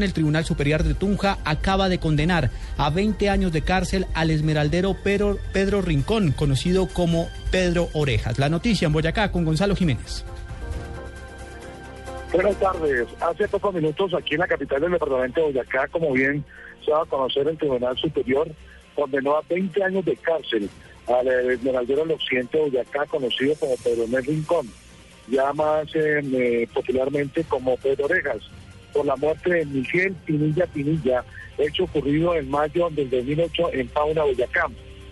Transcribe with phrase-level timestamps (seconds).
[0.00, 2.48] El Tribunal Superior de Tunja acaba de condenar
[2.78, 8.38] a 20 años de cárcel al esmeraldero Pedro, Pedro Rincón, conocido como Pedro Orejas.
[8.38, 10.24] La noticia en Boyacá con Gonzalo Jiménez.
[12.32, 13.06] Buenas tardes.
[13.20, 16.42] Hace pocos minutos aquí en la capital del departamento de Boyacá, como bien
[16.82, 18.50] se va a conocer el Tribunal Superior,
[18.94, 20.70] condenó a 20 años de cárcel
[21.06, 24.66] al esmeraldero del occidente de Boyacá, conocido como Pedro Rincón,
[25.28, 28.40] ya más eh, popularmente como Pedro Orejas
[28.92, 31.24] por la muerte de Miguel Pinilla Pinilla,
[31.58, 34.68] hecho ocurrido en mayo del 2008 en Pauna, Boyacá.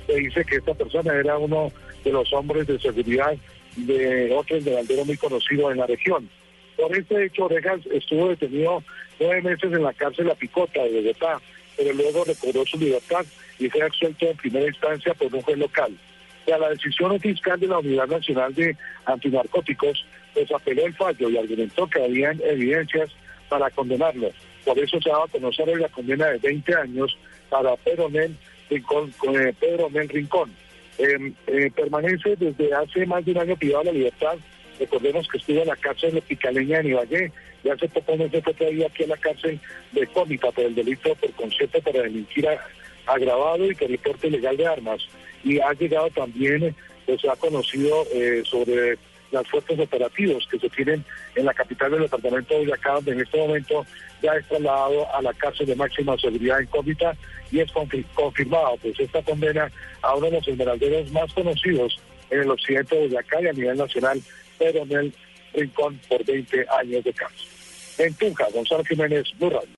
[0.06, 1.72] Se dice que esta persona era uno
[2.04, 3.34] de los hombres de seguridad
[3.76, 6.28] de otro esmeraldero muy conocido en la región.
[6.76, 8.82] Por este hecho, Orejas estuvo detenido
[9.18, 11.40] nueve meses en la cárcel La Picota de Bogotá,
[11.76, 13.24] pero luego recobró su libertad
[13.58, 15.92] y fue absuelto en primera instancia por un juez local.
[16.46, 21.28] Y a la decisión fiscal de la Unidad Nacional de Antinarcóticos, pues apeló el fallo
[21.28, 23.10] y argumentó que habían evidencias
[23.50, 24.30] para condenarlo.
[24.64, 27.18] Por eso se va a conocer la condena de 20 años
[27.50, 28.34] para Pedro Mel
[28.70, 29.12] Rincón.
[29.34, 30.50] Eh, Pedro Mel Rincón.
[30.96, 34.36] Em, eh, permanece desde hace más de un año privado de la libertad.
[34.78, 37.32] Recordemos que estuvo en la cárcel de Picaleña de Ibagué
[37.64, 39.60] y hace poco meses fue traído aquí a la cárcel
[39.92, 42.48] de Cómica por el delito por concepto para delinquir
[43.06, 45.06] agravado y por reporte ilegal de armas.
[45.42, 46.74] Y ha llegado también,
[47.18, 48.98] se ha conocido eh, sobre
[49.30, 53.20] las fuerzas operativos que se tienen en la capital del departamento de Boyacá, donde en
[53.20, 53.86] este momento
[54.22, 57.16] ya es trasladado a la cárcel de máxima seguridad incógnita
[57.50, 59.70] y es confirmado pues esta condena
[60.02, 61.98] a uno de los esmeralderos más conocidos
[62.30, 64.20] en el occidente de Boyacá y a nivel nacional,
[64.58, 65.14] Pedro Mel
[65.54, 67.46] Rincón, por 20 años de cárcel.
[67.98, 69.68] En Tunja, Gonzalo Jiménez, Burral.